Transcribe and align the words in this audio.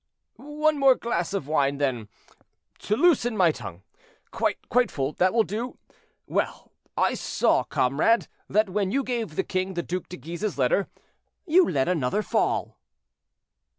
"One 0.37 0.79
more 0.79 0.95
glass 0.95 1.31
of 1.31 1.47
wine, 1.47 1.77
then, 1.77 2.09
to 2.79 2.95
loosen 2.97 3.37
my 3.37 3.51
tongue. 3.51 3.83
Quite 4.31 4.89
full; 4.89 5.11
that 5.13 5.31
will 5.31 5.43
do. 5.43 5.77
Well, 6.25 6.71
I 6.97 7.13
saw, 7.13 7.61
comrade, 7.63 8.27
that 8.49 8.67
when 8.71 8.89
you 8.91 9.03
gave 9.03 9.35
the 9.35 9.43
king 9.43 9.75
the 9.75 9.83
Duc 9.83 10.09
de 10.09 10.17
Guise's 10.17 10.57
letter, 10.57 10.87
you 11.45 11.69
let 11.69 11.87
another 11.87 12.23
fall." 12.23 12.79